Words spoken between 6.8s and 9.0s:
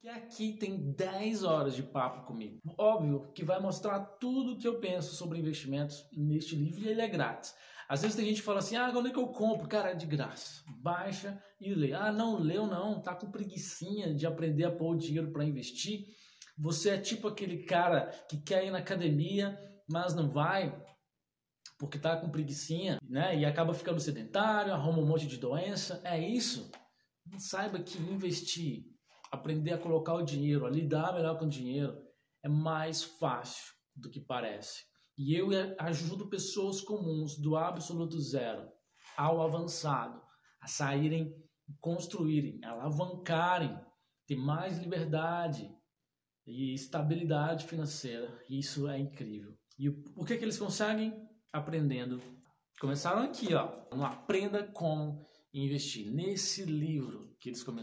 e ele é grátis. Às vezes tem gente que fala assim, ah,